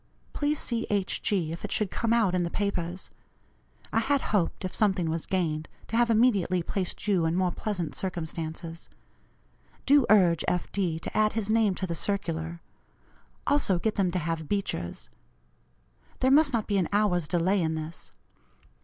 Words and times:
Please 0.33 0.57
see 0.59 0.87
H. 0.89 1.21
G., 1.21 1.51
if 1.51 1.63
it 1.63 1.71
should 1.71 1.91
come 1.91 2.11
out 2.11 2.33
in 2.33 2.41
the 2.41 2.49
papers. 2.49 3.11
I 3.93 3.99
had 3.99 4.19
hoped, 4.33 4.65
if 4.65 4.73
something 4.73 5.11
was 5.11 5.27
gained, 5.27 5.67
to 5.89 5.95
have 5.95 6.09
immediately 6.09 6.63
placed 6.63 7.07
you 7.07 7.27
in 7.27 7.35
more 7.35 7.51
pleasant 7.51 7.93
circumstances. 7.93 8.89
Do 9.85 10.07
urge 10.09 10.43
F. 10.47 10.71
D. 10.71 10.97
to 10.97 11.15
add 11.15 11.33
his 11.33 11.51
name 11.51 11.75
to 11.75 11.85
the 11.85 11.93
circular; 11.93 12.61
also 13.45 13.77
get 13.77 13.93
them 13.93 14.09
to 14.09 14.17
have 14.17 14.49
Beecher's. 14.49 15.11
There 16.19 16.31
must 16.31 16.51
not 16.51 16.65
be 16.65 16.79
an 16.79 16.89
hour's 16.91 17.27
delay 17.27 17.61
in 17.61 17.75
this. 17.75 18.09